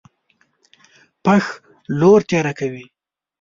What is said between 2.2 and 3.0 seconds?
تېره کوي.